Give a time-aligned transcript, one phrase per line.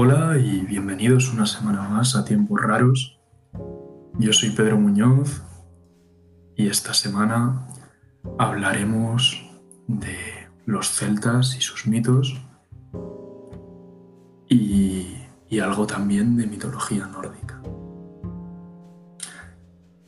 [0.00, 3.18] Hola y bienvenidos una semana más a Tiempos Raros.
[4.16, 5.42] Yo soy Pedro Muñoz
[6.54, 7.66] y esta semana
[8.38, 9.44] hablaremos
[9.88, 10.16] de
[10.66, 12.40] los celtas y sus mitos
[14.48, 15.16] y,
[15.60, 17.60] algo también de mitología nórdica.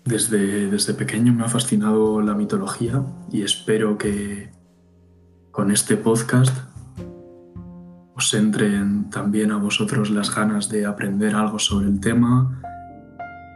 [0.04, 4.53] Desde, desde pequeño me ha fascinado la mitología y espero que
[5.50, 6.70] con este podcast
[8.21, 12.31] os entren también a vosotros las ganas de aprender algo sobre el tema.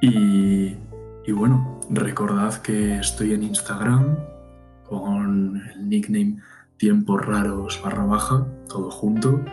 [0.00, 0.74] Y,
[1.30, 4.16] bueno, recordad que estoy en Instagram
[4.88, 6.38] con el nickname
[6.78, 9.44] tiempos raros barra baja, todo junto,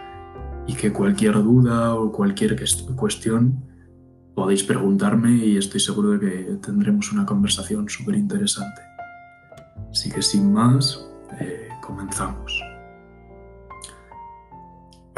[0.66, 2.56] y que cualquier duda o cualquier
[2.96, 3.66] cuestión
[4.34, 8.82] podéis preguntarme y estoy seguro de que tendremos una conversación súper interesante.
[9.92, 11.06] Así que sin más,
[11.42, 12.71] eh, comenzamos.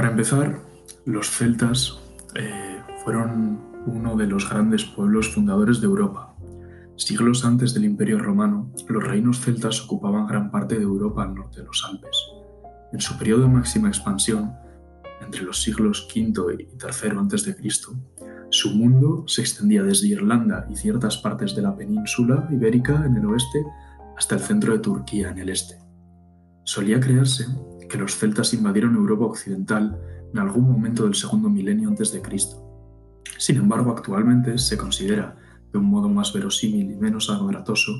[0.03, 0.59] Para empezar,
[1.05, 1.97] los celtas
[2.35, 6.35] eh, fueron uno de los grandes pueblos fundadores de Europa.
[6.97, 11.61] Siglos antes del Imperio Romano, los reinos celtas ocupaban gran parte de Europa al norte
[11.61, 12.17] de los Alpes.
[12.91, 14.51] En su periodo de máxima expansión,
[15.21, 17.55] entre los siglos V y III a.C.,
[18.49, 23.25] su mundo se extendía desde Irlanda y ciertas partes de la península ibérica en el
[23.25, 23.63] oeste
[24.17, 25.77] hasta el centro de Turquía en el este.
[26.65, 27.45] Solía creerse
[27.93, 30.01] que los celtas invadieron Europa occidental
[30.33, 32.57] en algún momento del segundo milenio antes de Cristo.
[33.37, 35.37] Sin embargo, actualmente se considera,
[35.71, 37.91] de un modo más verosímil y menos abaratoso,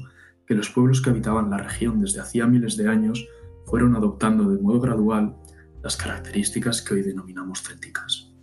[0.47, 3.23] que los pueblos que habitaban la región desde hacía miles de años
[3.67, 5.35] fueron adoptando de modo gradual
[5.83, 8.33] las características que hoy denominamos célticas.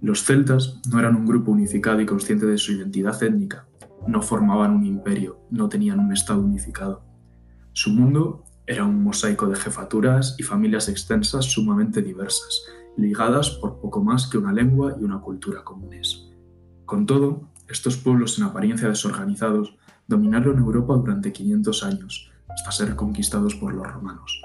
[0.00, 3.68] Los celtas no eran un grupo unificado y consciente de su identidad étnica,
[4.06, 7.04] no formaban un imperio, no tenían un estado unificado.
[7.74, 12.64] Su mundo era un mosaico de jefaturas y familias extensas sumamente diversas,
[12.98, 16.28] ligadas por poco más que una lengua y una cultura comunes.
[16.84, 19.74] Con todo, estos pueblos en apariencia desorganizados
[20.06, 24.42] dominaron Europa durante 500 años, hasta ser conquistados por los romanos,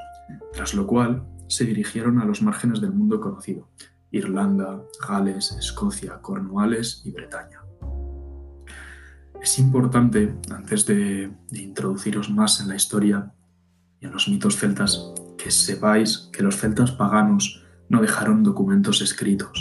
[0.53, 3.67] tras lo cual se dirigieron a los márgenes del mundo conocido,
[4.11, 7.59] Irlanda, Gales, Escocia, Cornualles y Bretaña.
[9.41, 13.34] Es importante, antes de, de introduciros más en la historia,
[14.03, 19.59] en los mitos celtas que sepáis que los celtas paganos no dejaron documentos escritos.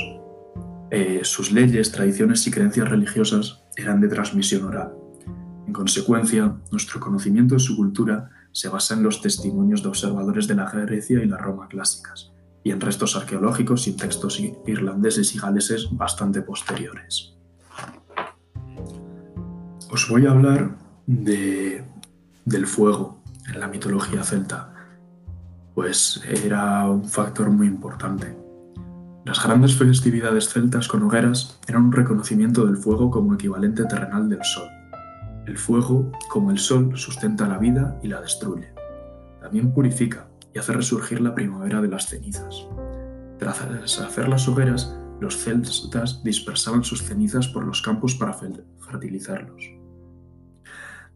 [0.91, 4.93] Eh, sus leyes, tradiciones y creencias religiosas eran de transmisión oral.
[5.67, 10.55] En consecuencia, nuestro conocimiento de su cultura se basa en los testimonios de observadores de
[10.55, 12.33] la Grecia y la Roma clásicas,
[12.63, 17.35] y en restos arqueológicos y textos irlandeses y galeses bastante posteriores.
[19.91, 20.77] Os voy a hablar
[21.07, 21.85] de,
[22.45, 24.73] del fuego, en la mitología celta,
[25.75, 28.37] pues era un factor muy importante.
[29.25, 34.43] Las grandes festividades celtas con hogueras eran un reconocimiento del fuego como equivalente terrenal del
[34.43, 34.69] sol.
[35.47, 38.73] El fuego, como el sol, sustenta la vida y la destruye.
[39.41, 42.67] También purifica y hace resurgir la primavera de las cenizas.
[43.39, 43.61] Tras
[43.99, 49.82] hacer las hogueras, los celtas dispersaban sus cenizas por los campos para fertilizarlos.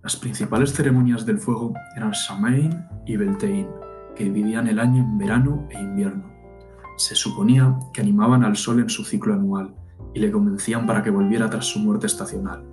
[0.06, 3.68] Las principales ceremonias del fuego eran Samain y Beltane,
[4.14, 6.32] que dividían el año en verano e invierno.
[6.96, 9.74] Se suponía que animaban al sol en su ciclo anual
[10.14, 12.64] y le convencían para que volviera tras su muerte estacional.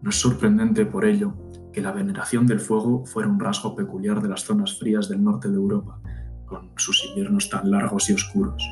[0.00, 1.34] No es sorprendente por ello
[1.72, 5.48] que la veneración del fuego fuera un rasgo peculiar de las zonas frías del norte
[5.48, 6.00] de Europa,
[6.46, 8.62] con sus inviernos tan largos y oscuros.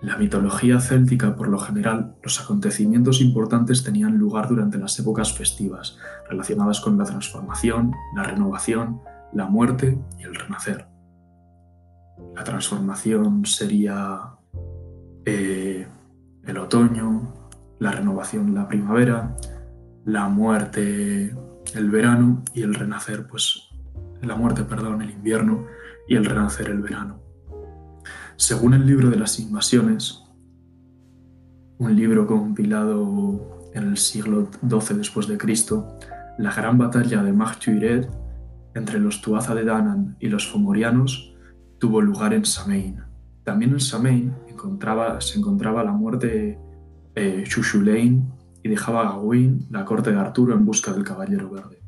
[0.00, 5.98] La mitología céltica, por lo general, los acontecimientos importantes tenían lugar durante las épocas festivas,
[6.28, 9.00] relacionadas con la transformación, la renovación,
[9.32, 10.86] la muerte y el renacer.
[12.36, 14.20] La transformación sería
[15.24, 15.86] eh,
[16.44, 17.34] el otoño,
[17.80, 19.36] la renovación la primavera,
[20.04, 21.34] la muerte
[21.74, 23.68] el verano y el renacer, pues
[24.22, 25.66] la muerte, perdón, el invierno
[26.06, 27.20] y el renacer el verano.
[28.38, 30.22] Según el libro de las invasiones,
[31.78, 35.98] un libro compilado en el siglo XII después de Cristo,
[36.38, 38.06] la gran batalla de Magtuired
[38.76, 41.34] entre los Tuatha de Danann y los Fomorianos
[41.78, 43.02] tuvo lugar en Samain.
[43.42, 44.32] También en Samain
[45.18, 46.58] se encontraba la muerte
[47.16, 48.24] de eh,
[48.62, 51.80] y dejaba a Gawain la corte de Arturo en busca del Caballero Verde.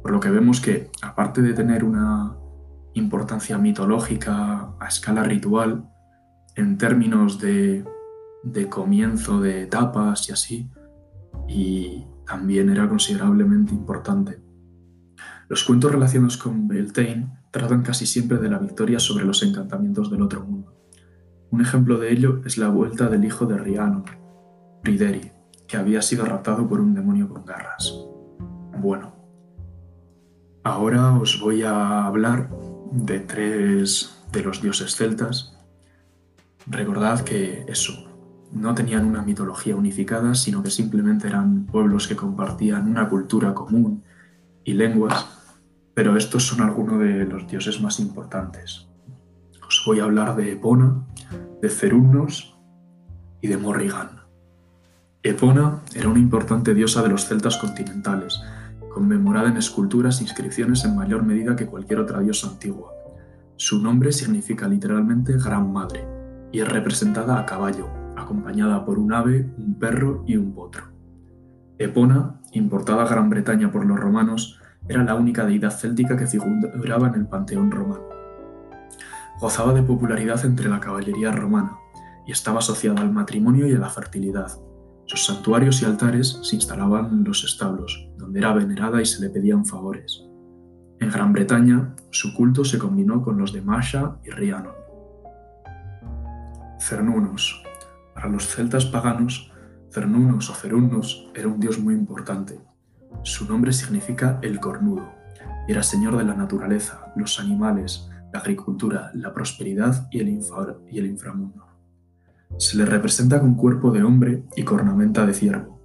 [0.00, 2.34] Por lo que vemos que, aparte de tener una
[2.96, 5.88] importancia mitológica a escala ritual,
[6.54, 7.84] en términos de,
[8.70, 10.70] comienzo de etapas y así,
[11.46, 14.40] y también era considerablemente importante.
[15.48, 20.22] Los cuentos relacionados con Beltane tratan casi siempre de la victoria sobre los encantamientos del
[20.22, 20.74] otro mundo.
[21.50, 24.04] Un ejemplo de ello es la vuelta del hijo de Riano,
[24.82, 25.32] Rideri,
[25.68, 27.94] que había sido raptado por un demonio con garras.
[28.78, 29.14] Bueno,
[30.64, 32.50] ahora os voy a hablar
[32.92, 35.54] de tres de los dioses celtas.
[36.66, 37.92] Recordad que eso,
[38.52, 44.02] no tenían una mitología unificada, sino que simplemente eran pueblos que compartían una cultura común
[44.64, 45.26] y lenguas,
[45.94, 48.86] pero estos son algunos de los dioses más importantes.
[49.66, 51.04] Os voy a hablar de Epona,
[51.60, 52.56] de Cerunnos
[53.40, 54.20] y de Morrigan.
[55.22, 58.40] Epona era una importante diosa de los celtas continentales,
[58.96, 62.92] conmemorada en esculturas e inscripciones en mayor medida que cualquier otra diosa antigua.
[63.56, 66.08] Su nombre significa literalmente Gran Madre
[66.50, 70.84] y es representada a caballo, acompañada por un ave, un perro y un potro.
[71.76, 74.58] Epona, importada a Gran Bretaña por los romanos,
[74.88, 78.08] era la única deidad céltica que figuraba en el panteón romano.
[79.38, 81.76] Gozaba de popularidad entre la caballería romana
[82.26, 84.52] y estaba asociada al matrimonio y a la fertilidad.
[85.04, 89.64] Sus santuarios y altares se instalaban en los establos, era venerada y se le pedían
[89.64, 90.24] favores.
[90.98, 94.74] En Gran Bretaña, su culto se combinó con los de Masha y Rhiannon.
[96.80, 97.62] Cernunnos.
[98.14, 99.52] Para los celtas paganos,
[99.90, 102.58] Cernunnos o Cerunnos era un dios muy importante.
[103.22, 105.10] Su nombre significa el cornudo
[105.68, 110.28] y era señor de la naturaleza, los animales, la agricultura, la prosperidad y el
[111.06, 111.66] inframundo.
[112.58, 115.75] Se le representa con cuerpo de hombre y cornamenta de ciervo.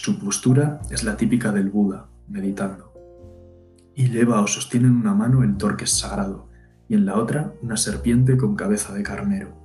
[0.00, 2.92] Su postura es la típica del Buda, meditando.
[3.96, 6.48] Y lleva o sostiene en una mano el torques sagrado
[6.88, 9.58] y en la otra una serpiente con cabeza de carnero.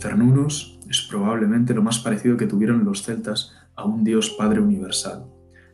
[0.00, 5.24] Cernunos es probablemente lo más parecido que tuvieron los celtas a un dios padre universal,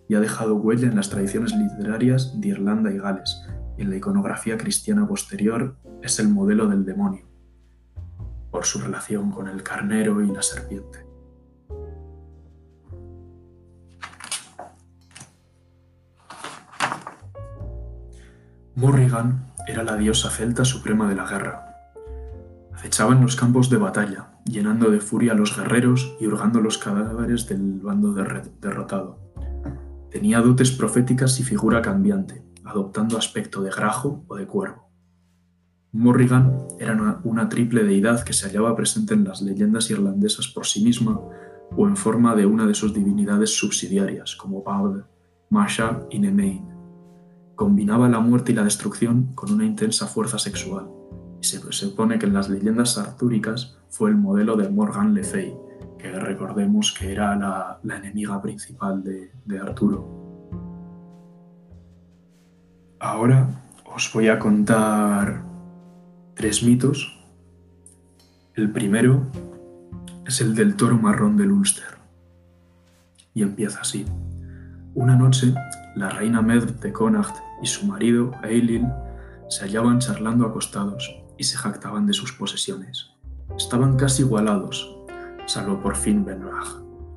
[0.09, 3.47] y ha dejado huella en las tradiciones literarias de Irlanda y Gales,
[3.79, 7.25] y en la iconografía cristiana posterior es el modelo del demonio,
[8.51, 11.10] por su relación con el carnero y la serpiente.
[18.75, 21.71] Morrigan era la diosa celta suprema de la guerra,
[22.81, 26.79] Acechaba en los campos de batalla, llenando de furia a los guerreros y hurgando los
[26.79, 29.19] cadáveres del bando derrotado.
[30.11, 34.89] Tenía dotes proféticas y figura cambiante, adoptando aspecto de grajo o de cuervo.
[35.93, 40.83] Morrigan era una, triple deidad que se hallaba presente en las leyendas irlandesas por sí
[40.83, 41.21] misma
[41.77, 45.05] o en forma de una de sus divinidades subsidiarias, como Paul,
[45.51, 46.70] Masha y Nemein.
[47.61, 50.89] Combinaba la muerte y la destrucción con una intensa fuerza sexual
[51.43, 55.55] y se supone que en las leyendas artúricas fue el modelo de Morgan Le Fay,
[55.99, 60.09] que recordemos que era la, enemiga principal de, de Arturo.
[62.99, 63.47] Ahora
[63.95, 65.45] os voy a contar
[66.33, 67.23] tres mitos.
[68.55, 69.27] El primero
[70.25, 71.99] es el del toro marrón del Ulster.
[73.35, 74.07] Y empieza así.
[74.95, 75.53] Una noche,
[75.95, 78.87] la reina Medb de Connacht y su marido, Eilil,
[79.49, 83.11] se hallaban charlando acostados y se jactaban de sus posesiones.
[83.57, 84.97] Estaban casi igualados,
[85.47, 86.67] salvo por fin Benrag,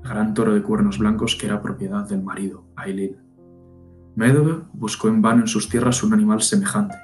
[0.04, 3.18] gran toro de cuernos blancos que era propiedad del marido, Ailil.
[4.16, 6.95] Medb buscó en vano en sus tierras un animal semejante,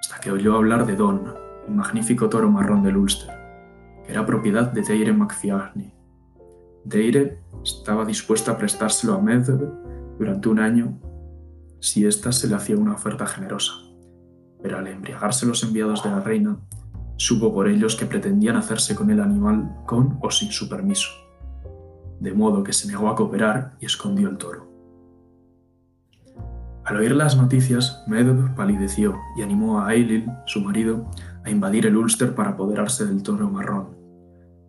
[0.00, 1.34] hasta que oyó hablar de Don,
[1.66, 3.30] el magnífico toro marrón del Ulster,
[4.04, 5.94] que era propiedad de Deire MacFiarney.
[6.84, 9.72] Deire estaba dispuesta a prestárselo a Medb
[10.18, 10.98] durante un año
[11.82, 13.74] si ésta se le hacía una oferta generosa
[14.62, 16.56] pero al embriagarse los enviados de la reina,
[17.16, 21.10] supo por ellos que pretendían hacerse con el animal con o sin su permiso,
[22.20, 24.70] de modo que se negó a cooperar y escondió el toro.
[26.84, 31.08] Al oír las noticias, Medb palideció y animó a Ailil, su marido,
[31.44, 33.96] a invadir el Ulster para apoderarse del toro marrón.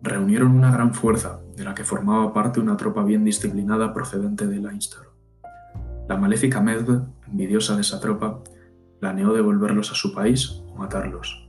[0.00, 4.58] Reunieron una gran fuerza, de la que formaba parte una tropa bien disciplinada procedente de
[4.58, 5.13] Leinster.
[6.08, 8.42] La maléfica Medb, envidiosa de esa tropa,
[9.00, 11.48] planeó devolverlos a su país o matarlos,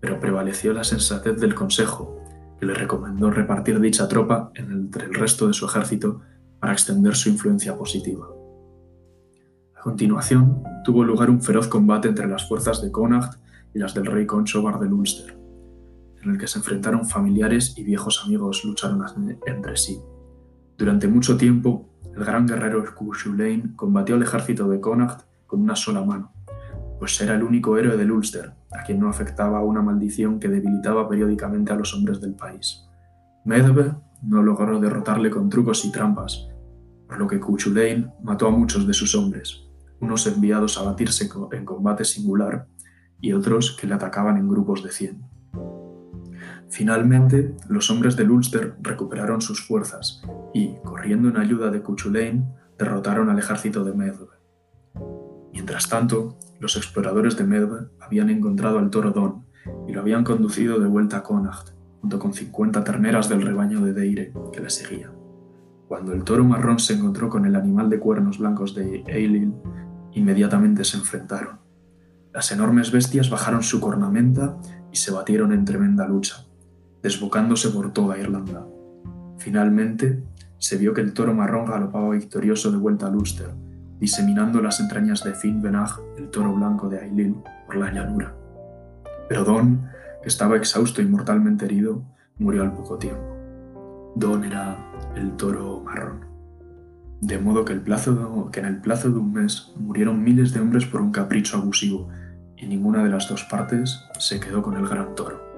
[0.00, 2.20] pero prevaleció la sensatez del Consejo,
[2.60, 6.20] que le recomendó repartir dicha tropa entre el resto de su ejército
[6.60, 8.26] para extender su influencia positiva.
[9.74, 13.38] A continuación, tuvo lugar un feroz combate entre las fuerzas de Connacht
[13.74, 15.34] y las del rey Conchobar del Ulster,
[16.22, 19.02] en el que se enfrentaron familiares y viejos amigos lucharon
[19.46, 20.00] entre sí.
[20.76, 26.04] Durante mucho tiempo, el gran guerrero Cuchulain combatió al ejército de Connacht con una sola
[26.04, 26.32] mano,
[26.98, 31.08] pues era el único héroe del Ulster, a quien no afectaba una maldición que debilitaba
[31.08, 32.84] periódicamente a los hombres del país.
[33.44, 36.48] Medb no logró derrotarle con trucos y trampas,
[37.06, 39.64] por lo que Cuchulain mató a muchos de sus hombres,
[40.00, 42.66] unos enviados a batirse en combate singular
[43.20, 45.33] y otros que le atacaban en grupos de cien.
[46.74, 53.30] Finalmente, los hombres del Ulster recuperaron sus fuerzas y, corriendo en ayuda de Cuchulain, derrotaron
[53.30, 54.28] al ejército de Medb.
[55.52, 59.44] Mientras tanto, los exploradores de Medb habían encontrado al toro Don
[59.86, 61.68] y lo habían conducido de vuelta a Connacht,
[62.00, 65.12] junto con 50 terneras del rebaño de Deire que le seguían.
[65.86, 69.54] Cuando el toro marrón se encontró con el animal de cuernos blancos de Eilil,
[70.10, 71.60] inmediatamente se enfrentaron.
[72.32, 74.58] Las enormes bestias bajaron su cornamenta
[74.90, 76.43] y se batieron en tremenda lucha,
[77.04, 78.66] desbocándose por toda Irlanda.
[79.36, 80.24] Finalmente,
[80.56, 83.50] se vio que el toro marrón galopaba victorioso de vuelta a Ulster,
[84.00, 88.34] diseminando las entrañas de Finn Benach, el toro blanco de Ailil, por la llanura.
[89.28, 89.82] Pero Don,
[90.22, 92.02] que estaba exhausto y mortalmente herido,
[92.38, 93.36] murió al poco tiempo.
[94.16, 94.74] Don era
[95.14, 96.24] el toro marrón.
[97.20, 100.60] De modo que, el plazo que en el plazo de un mes murieron miles de
[100.60, 102.08] hombres por un capricho abusivo,
[102.56, 105.53] y ninguna de las dos partes se quedó con el gran toro.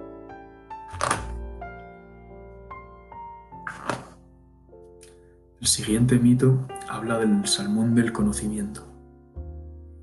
[5.66, 8.86] El siguiente mito habla del salmón del conocimiento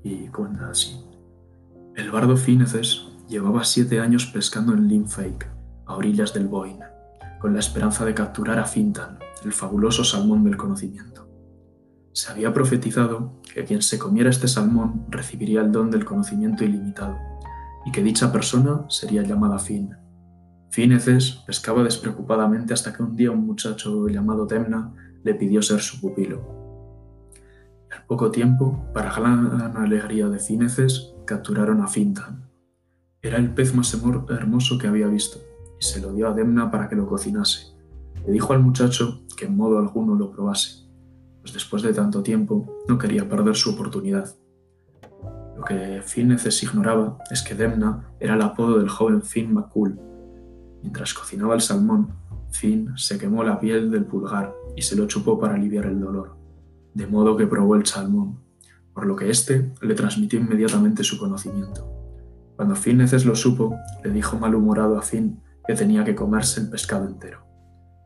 [0.02, 1.02] y cuenta así.
[1.96, 5.48] El bardo Fineces llevaba siete años pescando en Linfake,
[5.86, 6.84] a orillas del Boyne,
[7.40, 11.26] con la esperanza de capturar a Fintan, el fabuloso salmón del conocimiento.
[12.12, 17.16] Se había profetizado que quien se comiera este salmón recibiría el don del conocimiento ilimitado
[17.86, 19.96] y que dicha persona sería llamada Fin.
[20.68, 24.92] Fineces pescaba despreocupadamente hasta que un día un muchacho llamado Temna
[25.24, 26.42] le pidió ser su pupilo.
[27.90, 32.48] Al poco tiempo, para gran alegría de Fineces, capturaron a Fintan.
[33.22, 33.96] Era el pez más
[34.28, 35.38] hermoso que había visto,
[35.80, 37.74] y se lo dio a Demna para que lo cocinase.
[38.26, 40.86] Le dijo al muchacho que en modo alguno lo probase,
[41.40, 44.34] pues después de tanto tiempo no quería perder su oportunidad.
[45.56, 49.98] Lo que Fineces ignoraba es que Demna era el apodo del joven Finn McCool.
[50.82, 52.08] Mientras cocinaba el salmón,
[52.50, 56.36] Finn se quemó la piel del pulgar y se lo chupó para aliviar el dolor,
[56.94, 58.40] de modo que probó el salmón,
[58.92, 61.90] por lo que éste le transmitió inmediatamente su conocimiento.
[62.56, 66.70] Cuando Finn Neces lo supo, le dijo malhumorado a Finn que tenía que comerse el
[66.70, 67.44] pescado entero.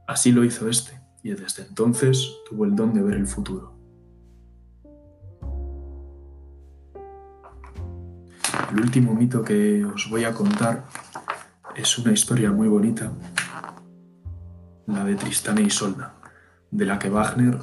[0.06, 3.74] Así lo hizo éste, y desde entonces tuvo el don de ver el futuro.
[8.72, 10.84] El último mito que os voy a contar
[11.74, 13.12] es una historia muy bonita
[14.86, 16.14] la de Tristán e Isolda,
[16.70, 17.58] de la que Wagner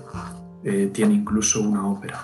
[0.63, 2.21] eh, tiene incluso una ópera.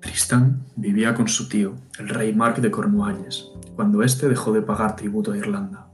[0.00, 4.96] Tristán vivía con su tío, el rey Mark de Cornualles, cuando éste dejó de pagar
[4.96, 5.88] tributo a Irlanda.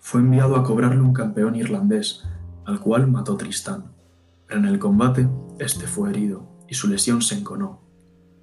[0.00, 2.24] Fue enviado a cobrarle un campeón irlandés,
[2.64, 3.92] al cual mató Tristán,
[4.46, 5.28] pero en el combate
[5.58, 7.80] éste fue herido y su lesión se enconó.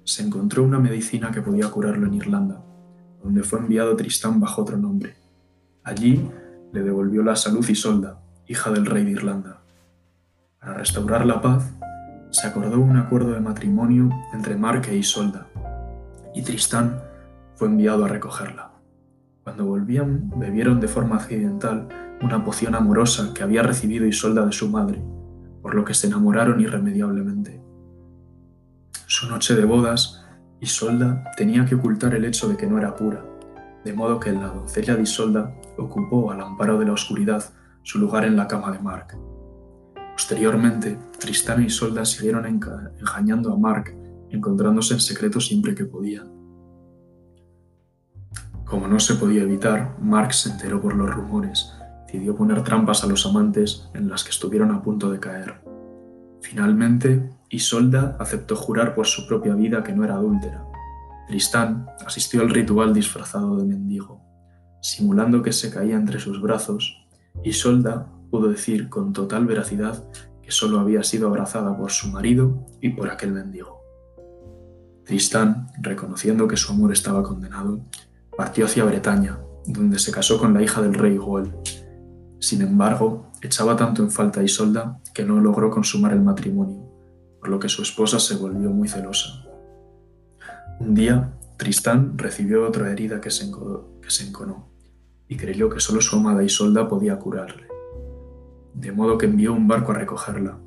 [0.04, 2.62] Se encontró una medicina que podía curarlo en Irlanda,
[3.22, 5.16] donde fue enviado Tristán bajo otro nombre,
[5.84, 6.30] Allí
[6.74, 9.60] le devolvió la salud Isolda, hija del rey de Irlanda.
[10.58, 11.72] Para restaurar la paz,
[12.30, 15.46] se acordó un acuerdo de matrimonio entre Mark e Isolda,
[16.34, 17.00] y Tristán
[17.54, 18.72] fue enviado a recogerla.
[19.44, 21.86] Cuando volvían, bebieron de forma accidental
[22.20, 25.00] una poción amorosa que había recibido Isolda de su madre,
[25.62, 27.62] por lo que se enamoraron irremediablemente.
[29.06, 30.26] Su noche de bodas,
[30.58, 33.24] Isolda tenía que ocultar el hecho de que no era pura,
[33.84, 37.44] de modo que la doncella de Isolda ocupó al amparo de la oscuridad
[37.82, 39.18] su lugar en la cama de Mark.
[40.12, 43.94] Posteriormente, Tristán y Isolda siguieron engañando a Mark,
[44.30, 46.32] encontrándose en secreto siempre que podían.
[48.64, 51.72] Como no se podía evitar, Mark se enteró por los rumores,
[52.06, 55.62] decidió poner trampas a los amantes en las que estuvieron a punto de caer.
[56.40, 60.64] Finalmente, Isolda aceptó jurar por su propia vida que no era adúltera.
[61.26, 64.33] Tristán asistió al ritual disfrazado de mendigo
[64.84, 67.06] simulando que se caía entre sus brazos,
[67.42, 70.04] y Solda pudo decir con total veracidad
[70.42, 73.80] que solo había sido abrazada por su marido y por aquel mendigo.
[75.06, 77.80] Tristán, reconociendo que su amor estaba condenado,
[78.36, 81.54] partió hacia Bretaña, donde se casó con la hija del rey Goel.
[82.38, 86.90] Sin embargo, echaba tanto en falta a Isolda que no logró consumar el matrimonio,
[87.40, 89.30] por lo que su esposa se volvió muy celosa.
[90.78, 93.50] Un día, Tristán recibió otra herida que se,
[94.02, 94.73] que se enconó
[95.28, 97.68] y creyó que solo su amada Isolda podía curarle.
[98.74, 100.58] De modo que envió un barco a recogerla.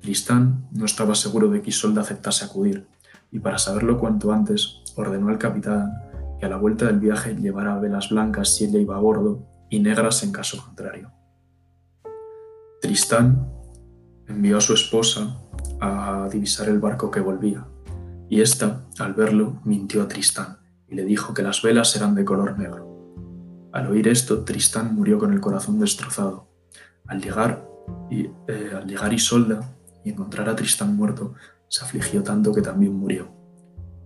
[0.00, 2.86] Tristán no estaba seguro de que Isolda aceptase acudir,
[3.30, 5.92] y para saberlo cuanto antes, ordenó al capitán
[6.38, 9.80] que a la vuelta del viaje llevara velas blancas si ella iba a bordo y
[9.80, 11.12] negras en caso contrario.
[12.80, 13.46] Tristán
[14.26, 15.36] envió a su esposa
[15.80, 17.66] a divisar el barco que volvía,
[18.28, 22.24] y ésta, al verlo, mintió a Tristán y le dijo que las velas eran de
[22.24, 22.89] color negro.
[23.72, 26.48] Al oír esto, Tristán murió con el corazón destrozado.
[27.06, 27.68] Al llegar,
[28.10, 31.34] y, eh, al llegar Isolda y encontrar a Tristán muerto,
[31.68, 33.28] se afligió tanto que también murió.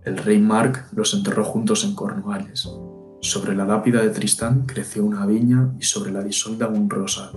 [0.03, 2.69] El rey Mark los enterró juntos en Cornualles.
[3.21, 7.31] Sobre la lápida de Tristán creció una viña y sobre la de Isolda un rosa.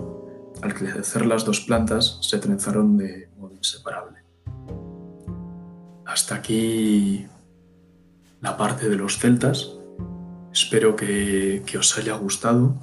[0.61, 4.19] Al crecer las dos plantas se trenzaron de modo inseparable.
[6.05, 7.25] Hasta aquí
[8.41, 9.78] la parte de los celtas.
[10.51, 12.75] Espero que, os haya gustado.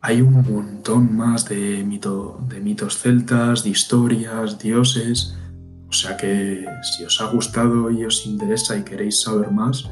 [0.00, 5.36] Hay un montón más de, mito, de mitos celtas, de historias, dioses.
[5.88, 9.88] O sea que si os ha gustado y os interesa y queréis saber más,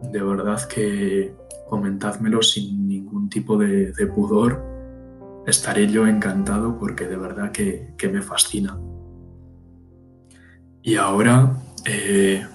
[0.00, 1.34] de verdad que
[1.68, 4.62] comentádmelo sin ningún tipo de, pudor.
[5.46, 8.78] Estaré yo encantado porque de verdad que, me fascina.
[10.82, 12.46] Y ahora eh,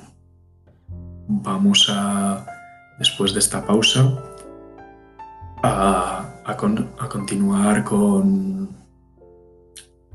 [1.27, 2.56] vamos a,
[2.97, 4.11] después de esta pausa,
[5.63, 6.23] a,
[7.09, 8.69] continuar con,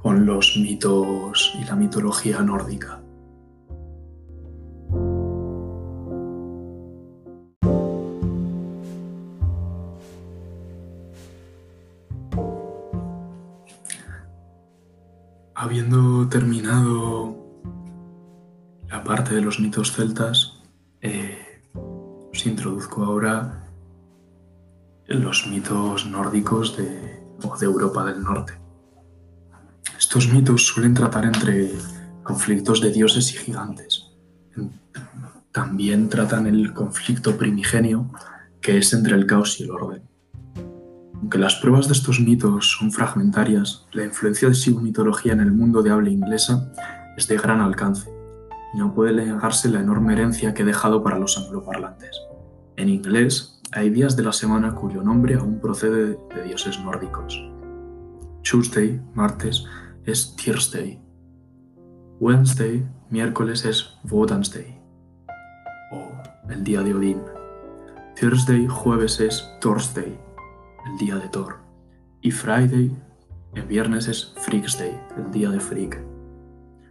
[0.00, 2.98] con los mitos y la mitología nórdica.
[15.54, 17.36] Habiendo terminado
[18.88, 20.61] la parte de los mitos celtas,
[22.46, 23.64] introduzco ahora
[25.06, 28.54] los mitos nórdicos de, de Europa del Norte.
[29.98, 31.70] Estos mitos suelen tratar entre
[32.22, 34.10] conflictos de dioses y gigantes.
[35.52, 38.10] También tratan el conflicto primigenio
[38.60, 40.02] que es entre el caos y el orden.
[41.14, 45.52] Aunque las pruebas de estos mitos son fragmentarias, la influencia de su mitología en el
[45.52, 46.72] mundo de habla inglesa
[47.16, 48.10] es de gran alcance
[48.74, 52.21] y no puede negarse la enorme herencia que ha dejado para los angloparlantes.
[52.76, 57.38] En inglés, hay días de la semana cuyo nombre aún procede de dioses nórdicos.
[58.42, 59.64] Tuesday, martes,
[60.04, 61.00] es Thursday.
[62.18, 64.80] Wednesday, miércoles, es Wodansday,
[65.90, 66.12] o
[66.48, 67.20] el día de Odín.
[68.18, 70.18] Thursday, jueves, es Thursday,
[70.86, 71.56] el día de Thor.
[72.20, 72.96] Y Friday,
[73.54, 74.34] el viernes, es
[74.78, 76.04] Day, el día de Frigg.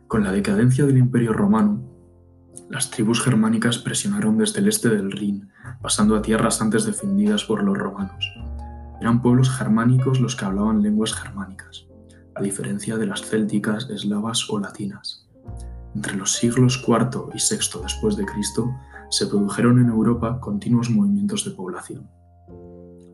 [0.07, 1.81] Con la decadencia del Imperio Romano,
[2.69, 5.49] las tribus germánicas presionaron desde el este del Rin,
[5.81, 8.31] pasando a tierras antes defendidas por los romanos.
[9.01, 11.85] Eran pueblos germánicos los que hablaban lenguas germánicas,
[12.35, 15.27] a diferencia de las célticas, eslavas o latinas.
[15.95, 18.73] Entre los siglos IV y VI después de Cristo
[19.09, 22.09] se produjeron en Europa continuos movimientos de población.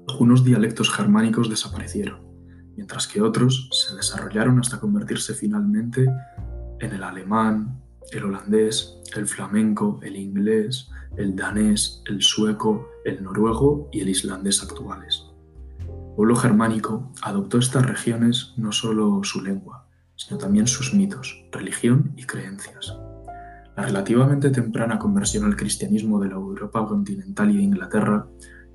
[0.08, 2.21] Algunos dialectos germánicos desaparecieron,
[2.76, 6.08] mientras que otros se desarrollaron hasta convertirse finalmente
[6.80, 13.89] en el alemán, el holandés, el flamenco, el inglés, el danés, el sueco, el noruego
[13.91, 15.26] y el islandés actuales.
[15.80, 22.13] El pueblo germánico adoptó estas regiones no solo su lengua, sino también sus mitos, religión
[22.17, 22.98] y creencias.
[23.76, 28.28] La relativamente temprana conversión al cristianismo de la Europa continental y de Inglaterra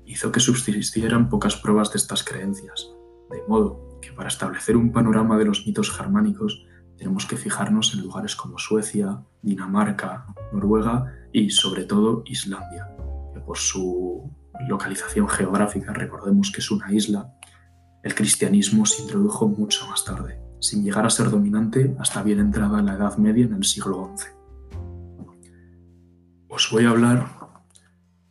[0.05, 2.89] hizo que subsistieran pocas pruebas de estas creencias,
[3.29, 6.65] de modo que para establecer un panorama de los mitos germánicos
[7.03, 12.95] tenemos que fijarnos en lugares como Suecia, Dinamarca, Noruega y sobre todo Islandia,
[13.33, 14.31] que por su
[14.69, 17.33] localización geográfica, recordemos que es una isla,
[18.03, 22.79] el cristianismo se introdujo mucho más tarde, sin llegar a ser dominante hasta bien entrada
[22.79, 24.27] en la Edad Media en el siglo XI.
[26.47, 27.27] Os voy a hablar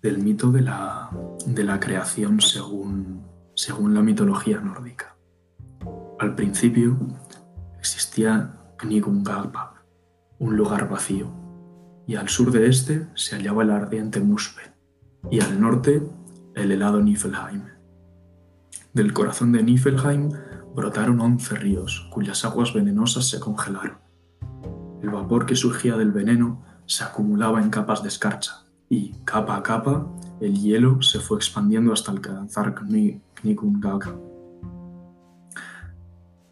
[0.00, 1.10] del mito de la,
[1.44, 3.22] de la creación según,
[3.54, 5.14] según la mitología nórdica.
[6.18, 6.96] Al principio,
[7.78, 9.84] existía Knigungalpa,
[10.40, 11.30] un lugar vacío,
[12.06, 14.72] y al sur de este se hallaba el ardiente Muspel,
[15.30, 16.02] y al norte
[16.56, 17.62] el helado Niflheim.
[18.92, 20.30] Del corazón de Niflheim
[20.74, 23.98] brotaron once ríos, cuyas aguas venenosas se congelaron.
[25.00, 29.62] El vapor que surgía del veneno se acumulaba en capas de escarcha, y, capa a
[29.62, 30.06] capa,
[30.40, 34.12] el hielo se fue expandiendo hasta alcanzar Knigungalpa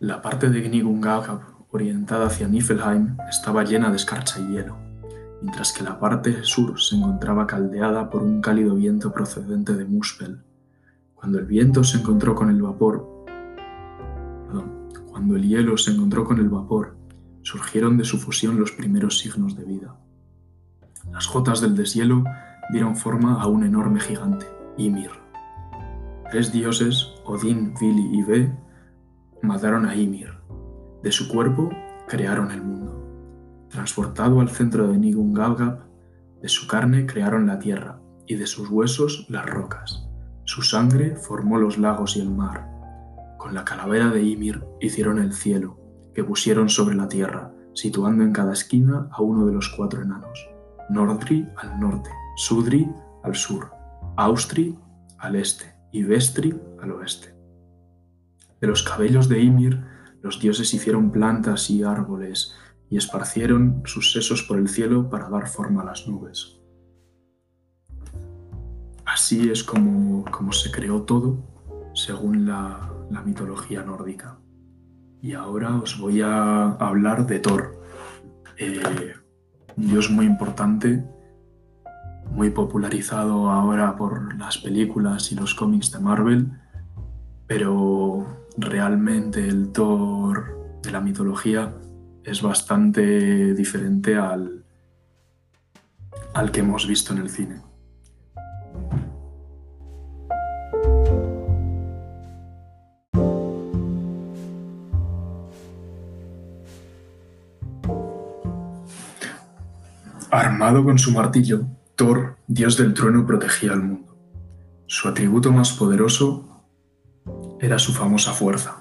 [0.00, 4.76] la parte de Gnigungagab, orientada hacia Niflheim, estaba llena de escarcha y hielo,
[5.40, 10.42] mientras que la parte sur se encontraba caldeada por un cálido viento procedente de Muspel.
[11.14, 13.20] Cuando el viento se encontró con el vapor,
[15.10, 16.96] cuando el hielo se encontró con el vapor,
[17.42, 19.94] surgieron de su fusión los primeros signos de vida.
[21.12, 22.24] Las gotas del deshielo
[22.72, 24.46] dieron forma a un enorme gigante,
[24.78, 25.10] Ymir.
[26.30, 28.52] Tres dioses, Odín, Vili y Ve,
[29.42, 30.39] mataron a Ymir.
[31.02, 31.70] De su cuerpo
[32.08, 33.66] crearon el mundo.
[33.70, 35.80] Transportado al centro de Nigungalgap,
[36.42, 40.06] de su carne crearon la tierra, y de sus huesos las rocas.
[40.44, 42.68] Su sangre formó los lagos y el mar.
[43.38, 45.78] Con la calavera de Ymir hicieron el cielo,
[46.14, 50.48] que pusieron sobre la tierra, situando en cada esquina a uno de los cuatro enanos.
[50.90, 52.90] Nordri al norte, Sudri
[53.22, 53.70] al sur,
[54.16, 54.76] Austri
[55.18, 57.34] al este y Vestri al oeste.
[58.60, 59.82] De los cabellos de Ymir,
[60.22, 62.54] los dioses hicieron plantas y árboles
[62.88, 66.60] y esparcieron sus sesos por el cielo para dar forma a las nubes.
[69.04, 71.38] Así es como, como se creó todo
[71.94, 74.38] según la, la mitología nórdica.
[75.22, 77.78] Y ahora os voy a hablar de Thor,
[78.56, 79.14] eh,
[79.76, 81.04] un dios muy importante,
[82.30, 86.52] muy popularizado ahora por las películas y los cómics de Marvel,
[87.46, 91.74] pero realmente el Thor de la mitología
[92.24, 94.64] es bastante diferente al,
[96.34, 97.60] al que hemos visto en el cine.
[110.30, 114.16] Armado con su martillo, Thor, dios del trueno, protegía al mundo.
[114.86, 116.59] Su atributo más poderoso
[117.60, 118.76] era su famosa fuerza,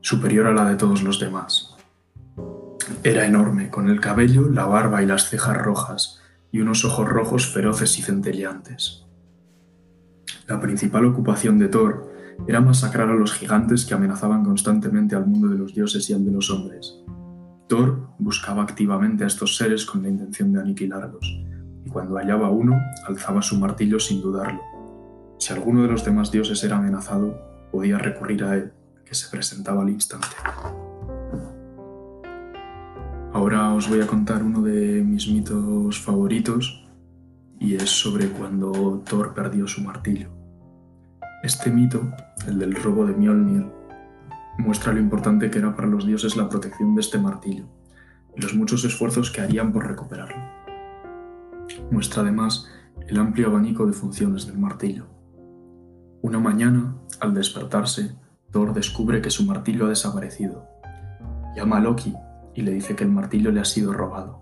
[0.00, 1.76] superior a la de todos los demás.
[3.04, 7.46] Era enorme, con el cabello, la barba y las cejas rojas, y unos ojos rojos
[7.46, 9.06] feroces y centelleantes.
[10.48, 12.12] La principal ocupación de Thor
[12.48, 16.24] era masacrar a los gigantes que amenazaban constantemente al mundo de los dioses y al
[16.24, 16.98] de los hombres.
[17.68, 21.40] Thor buscaba activamente a estos seres con la intención de aniquilarlos,
[21.84, 24.60] y cuando hallaba uno, alzaba su martillo sin dudarlo.
[25.38, 28.72] Si alguno de los demás dioses era amenazado, podía recurrir a él,
[29.04, 30.28] que se presentaba al instante.
[33.32, 36.86] Ahora os voy a contar uno de mis mitos favoritos
[37.58, 40.28] y es sobre cuando Thor perdió su martillo.
[41.42, 42.12] Este mito,
[42.46, 43.66] el del robo de Mjolnir,
[44.58, 47.64] muestra lo importante que era para los dioses la protección de este martillo
[48.36, 50.36] y los muchos esfuerzos que harían por recuperarlo.
[51.90, 52.68] Muestra además
[53.08, 55.06] el amplio abanico de funciones del martillo.
[56.22, 58.14] Una mañana, al despertarse,
[58.52, 60.68] Thor descubre que su martillo ha desaparecido.
[61.56, 62.14] Llama a Loki
[62.54, 64.40] y le dice que el martillo le ha sido robado.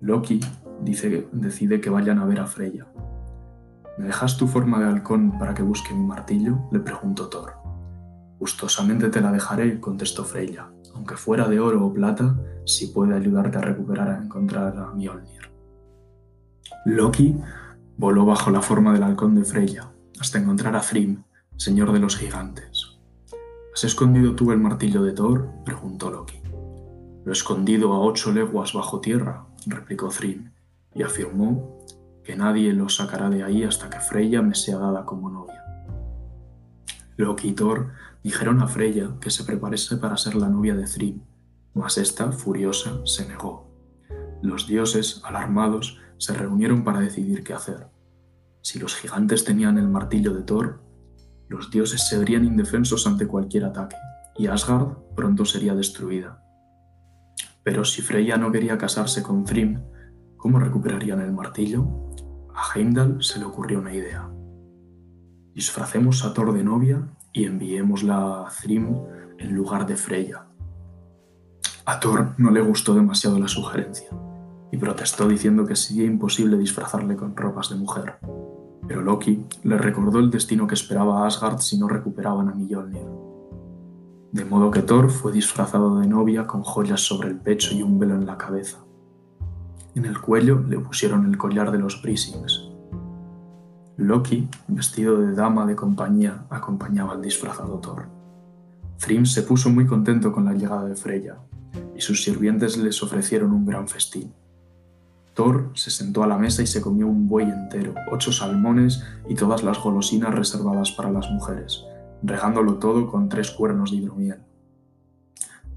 [0.00, 0.40] Loki
[0.80, 2.86] dice, decide que vayan a ver a Freya.
[3.98, 6.58] ¿Me dejas tu forma de halcón para que busque mi martillo?
[6.72, 7.52] le preguntó Thor.
[8.38, 13.58] Gustosamente te la dejaré, contestó Freya, aunque fuera de oro o plata, si puede ayudarte
[13.58, 15.50] a recuperar a encontrar a Mjolnir.
[16.86, 17.36] Loki
[17.98, 21.22] voló bajo la forma del halcón de Freya, hasta encontrar a Thrym,
[21.56, 22.98] señor de los gigantes.
[23.74, 25.48] ¿Has escondido tú el martillo de Thor?
[25.64, 26.40] preguntó Loki.
[27.24, 30.50] Lo he escondido a ocho leguas bajo tierra, replicó Thrym,
[30.94, 31.78] y afirmó
[32.24, 35.62] que nadie lo sacará de ahí hasta que Freya me sea dada como novia.
[37.16, 41.20] Loki y Thor dijeron a Freya que se preparase para ser la novia de Thrym,
[41.74, 43.68] mas esta, furiosa, se negó.
[44.42, 47.86] Los dioses, alarmados, se reunieron para decidir qué hacer.
[48.68, 50.82] Si los gigantes tenían el martillo de Thor,
[51.48, 53.96] los dioses se verían indefensos ante cualquier ataque,
[54.36, 56.44] y Asgard pronto sería destruida.
[57.62, 59.80] Pero si Freya no quería casarse con Thrym,
[60.36, 61.88] ¿cómo recuperarían el martillo?
[62.54, 64.28] A Heimdall se le ocurrió una idea.
[65.54, 68.98] Disfracemos a Thor de novia y enviémosla a Thrym
[69.38, 70.44] en lugar de Freya.
[71.86, 74.10] A Thor no le gustó demasiado la sugerencia
[74.70, 78.18] y protestó diciendo que sería imposible disfrazarle con ropas de mujer.
[78.88, 83.06] Pero Loki le recordó el destino que esperaba a Asgard si no recuperaban a Mjolnir.
[84.32, 87.98] De modo que Thor fue disfrazado de novia con joyas sobre el pecho y un
[87.98, 88.78] velo en la cabeza.
[89.94, 92.70] En el cuello le pusieron el collar de los Brisings.
[93.96, 98.06] Loki, vestido de dama de compañía, acompañaba al disfrazado Thor.
[98.98, 101.36] Thrym se puso muy contento con la llegada de Freya,
[101.96, 104.32] y sus sirvientes les ofrecieron un gran festín.
[105.38, 109.36] Thor se sentó a la mesa y se comió un buey entero, ocho salmones y
[109.36, 111.84] todas las golosinas reservadas para las mujeres,
[112.24, 114.42] regándolo todo con tres cuernos de hidromiel.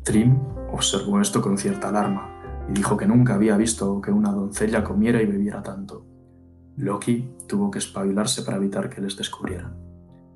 [0.01, 0.39] Trim
[0.73, 2.27] observó esto con cierta alarma
[2.69, 6.07] y dijo que nunca había visto que una doncella comiera y bebiera tanto.
[6.77, 9.75] Loki tuvo que espabilarse para evitar que les descubrieran.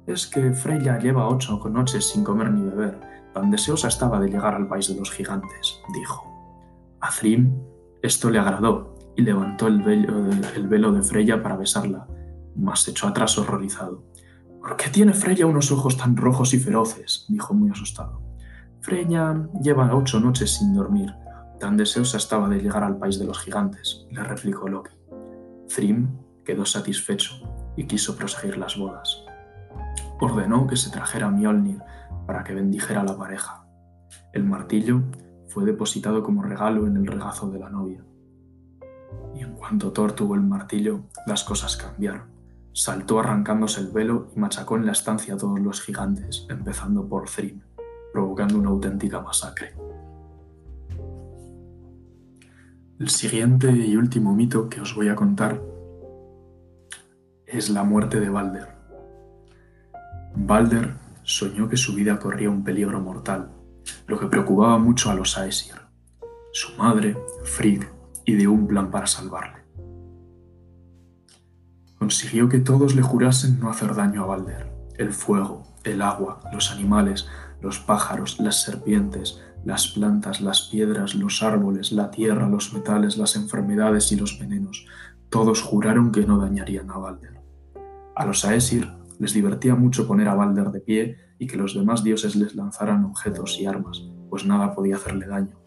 [0.06, 3.00] Es que Freya lleva ocho noches sin comer ni beber,
[3.34, 6.32] tan deseosa estaba de llegar al país de los gigantes, dijo.
[7.02, 7.52] A Thrym
[8.04, 12.08] esto le agradó y levantó el velo, el velo de Freya para besarla,
[12.56, 14.04] mas se echó atrás horrorizado.
[14.62, 17.25] ¿Por qué tiene Freya unos ojos tan rojos y feroces?
[17.30, 18.21] dijo muy asustado.
[18.82, 21.13] Freya lleva ocho noches sin dormir.
[21.60, 24.91] Tan deseosa estaba de llegar al país de los gigantes, le replicó Loki.
[25.67, 27.34] Thrym quedó satisfecho
[27.75, 29.23] y quiso proseguir las bodas.
[30.19, 31.80] Ordenó que se trajera Mjolnir
[32.25, 33.65] para que bendijera a la pareja.
[34.34, 35.01] El martillo
[35.47, 38.04] fue depositado como regalo en el regazo de la novia.
[39.36, 42.23] Y en cuanto Thor tuvo el martillo, las cosas cambiaron.
[42.73, 47.30] Saltó arrancándose el velo y machacó en la estancia a todos los gigantes, empezando por
[47.30, 47.62] Thrym,
[48.12, 49.73] provocando una auténtica masacre.
[52.97, 55.62] El siguiente y último mito que os voy a contar
[57.45, 58.69] es la muerte de Balder.
[60.36, 63.49] Balder soñó que su vida corría un peligro mortal,
[64.08, 65.75] lo que preocupaba mucho a los Aesir.
[66.54, 67.95] Su madre, Frigg,
[68.26, 69.64] ideó un plan para salvarle.
[71.98, 74.72] Consiguió que todos le jurasen no hacer daño a Balder.
[74.98, 77.28] El fuego, el agua, los animales,
[77.62, 83.36] los pájaros, las serpientes, las plantas, las piedras, los árboles, la tierra, los metales, las
[83.36, 84.86] enfermedades y los venenos,
[85.30, 87.42] todos juraron que no dañarían a Balder.
[88.16, 88.88] A los Aesir
[89.20, 93.04] les divertía mucho poner a Balder de pie y que los demás dioses les lanzaran
[93.06, 95.64] objetos y armas, pues nada podía hacerle daño.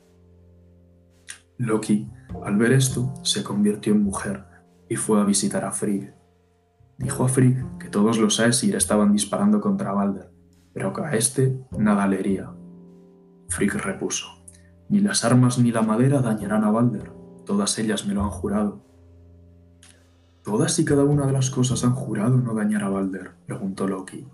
[1.59, 2.09] Loki,
[2.44, 4.44] al ver esto, se convirtió en mujer
[4.88, 6.14] y fue a visitar a Frigg.
[6.99, 10.31] Dijo a Frigg que todos los Aesir estaban disparando contra Balder,
[10.73, 12.53] pero que a este nada le hería.
[13.49, 14.29] Frigg repuso,
[14.88, 17.12] ni las armas ni la madera dañarán a Balder,
[17.44, 18.85] todas ellas me lo han jurado.
[20.44, 23.33] ¿Todas y cada una de las cosas han jurado no dañar a Balder?
[23.47, 24.29] preguntó Loki.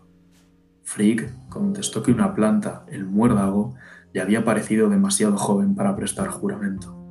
[0.83, 3.77] Frigg contestó que una planta, el muérdago,
[4.13, 7.04] le había parecido demasiado joven para prestar juramento.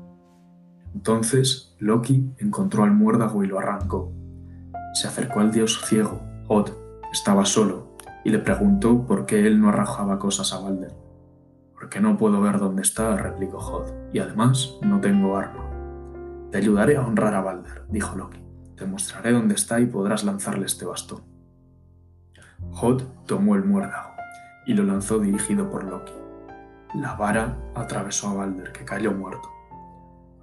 [0.94, 4.12] Entonces Loki encontró al muérdago y lo arrancó.
[4.94, 6.70] Se acercó al dios ciego, Hod,
[7.12, 10.94] estaba solo, y le preguntó por qué él no arrojaba cosas a Balder.
[11.74, 15.66] Porque no puedo ver dónde está, replicó Hod, y además no tengo arma.
[16.52, 18.40] Te ayudaré a honrar a Balder, dijo Loki.
[18.76, 21.24] Te mostraré dónde está y podrás lanzarle este bastón.
[22.72, 24.12] Hod tomó el muérdago
[24.66, 26.14] y lo lanzó dirigido por Loki.
[26.96, 29.50] La vara atravesó a Balder, que cayó muerto.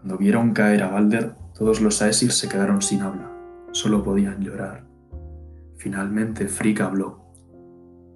[0.00, 3.30] Cuando vieron caer a Balder, todos los Aesir se quedaron sin habla.
[3.72, 4.84] Solo podían llorar.
[5.76, 7.26] Finalmente Frigg habló.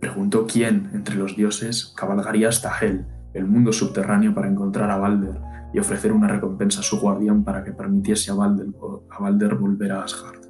[0.01, 5.39] Preguntó quién, entre los dioses, cabalgaría hasta Hel, el mundo subterráneo, para encontrar a Balder
[5.75, 8.69] y ofrecer una recompensa a su guardián para que permitiese a Balder,
[9.11, 10.41] a Balder volver a Asgard.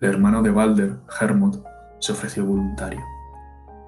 [0.00, 1.64] El hermano de Balder, Hermod,
[1.98, 3.00] se ofreció voluntario.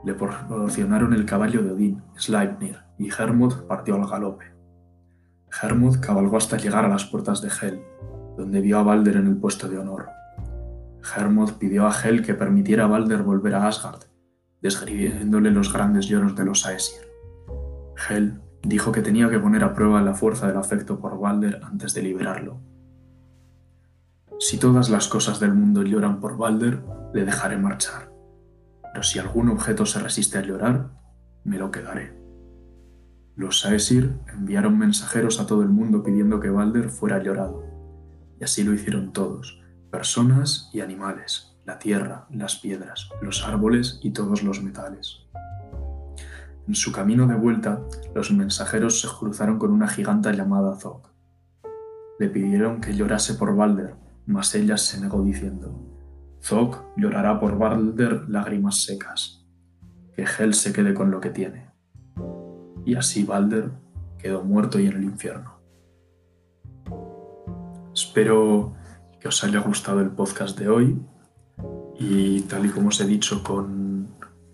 [0.05, 4.56] Le proporcionaron el caballo de Odín, Sleipnir, y Hermod partió al galope.
[5.63, 7.83] Hermod cabalgó hasta llegar a las puertas de Hel,
[8.37, 10.09] donde vio a Balder en el puesto de honor.
[11.17, 14.03] Hermod pidió a Hel que permitiera a Balder volver a Asgard,
[14.61, 17.07] describiéndole los grandes lloros de los Aesir.
[18.09, 21.95] Hel dijo que tenía que poner a prueba la fuerza del afecto por Balder antes
[21.95, 22.61] de liberarlo.
[24.39, 26.83] Si todas las cosas del mundo lloran por Balder,
[27.15, 28.13] le dejaré marchar.
[28.93, 30.91] Pero si algún objeto se resiste a llorar,
[31.45, 32.26] me lo quedaré.
[33.37, 37.63] Los Aesir enviaron mensajeros a todo el mundo pidiendo que Balder fuera llorado.
[38.41, 44.13] Y así lo hicieron todos, personas y animales, la tierra, las piedras, los árboles y
[44.13, 45.27] todos los metales.
[46.67, 47.83] En su camino de vuelta,
[48.15, 51.03] los mensajeros se cruzaron con una giganta llamada Zog.
[52.19, 55.79] Le pidieron que llorase por Balder, mas ella se negó diciendo,
[56.43, 59.47] Zog llorará por Balder lágrimas secas,
[60.15, 61.66] que Hel se quede con lo que tiene.
[62.87, 63.71] Y así Balder
[64.17, 65.57] quedó muerto y en el infierno.
[67.93, 68.73] Espero
[69.21, 70.99] que os haya gustado el podcast de hoy
[71.99, 74.09] y tal y como os he dicho con,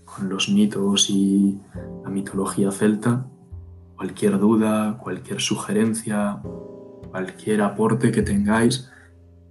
[0.05, 1.61] con los mitos y
[2.03, 3.27] la mitología celta,
[3.97, 6.41] cualquier duda, cualquier sugerencia,
[7.11, 8.91] cualquier aporte que tengáis,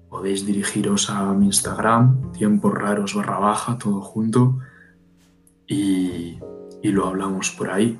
[0.10, 4.60] podéis dirigiros a mi Instagram, tiempos raros barra baja, todo junto,
[5.67, 6.39] y,
[6.84, 7.98] lo hablamos por ahí.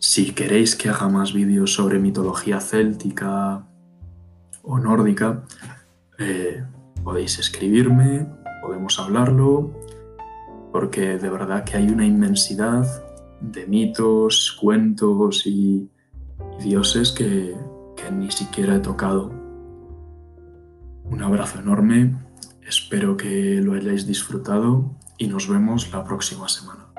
[0.00, 3.64] Si queréis que haga más vídeos sobre mitología céltica
[4.62, 5.44] o nórdica,
[6.18, 6.64] eh,
[7.04, 8.26] podéis escribirme,
[8.62, 9.72] podemos hablarlo,
[10.72, 12.86] porque de verdad que hay una inmensidad
[13.40, 15.88] de mitos, cuentos y,
[16.58, 17.56] dioses que
[18.12, 19.32] ni siquiera he tocado
[21.10, 22.14] un abrazo enorme,
[22.62, 26.89] espero que lo hayáis disfrutado y nos vemos la próxima semana.